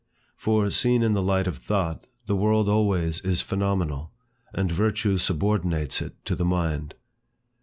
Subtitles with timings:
[0.35, 4.11] For, seen in the light of thought, the world always is phenomenal;
[4.51, 6.95] and virtue subordinates it to the mind.